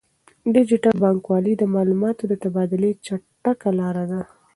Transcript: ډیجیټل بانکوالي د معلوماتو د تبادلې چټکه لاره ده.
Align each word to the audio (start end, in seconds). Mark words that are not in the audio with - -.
ډیجیټل 0.53 0.93
بانکوالي 1.03 1.53
د 1.57 1.63
معلوماتو 1.73 2.23
د 2.27 2.33
تبادلې 2.43 2.91
چټکه 3.05 3.69
لاره 3.79 4.05
ده. 4.11 4.21